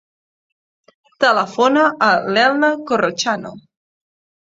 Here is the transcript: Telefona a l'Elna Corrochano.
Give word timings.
Telefona 1.25 1.83
a 2.05 2.07
l'Elna 2.37 2.71
Corrochano. 2.89 3.53